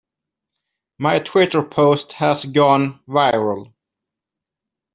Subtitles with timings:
[0.97, 3.71] My Twitter post has gone viral.